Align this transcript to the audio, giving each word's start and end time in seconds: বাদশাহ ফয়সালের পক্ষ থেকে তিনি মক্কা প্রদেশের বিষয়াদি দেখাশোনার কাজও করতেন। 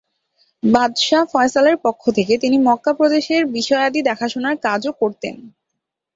বাদশাহ 0.63 1.21
ফয়সালের 1.33 1.77
পক্ষ 1.85 2.03
থেকে 2.17 2.33
তিনি 2.37 2.57
মক্কা 2.67 2.91
প্রদেশের 2.93 3.41
বিষয়াদি 3.55 3.99
দেখাশোনার 4.09 4.55
কাজও 4.65 4.91
করতেন। 5.01 5.35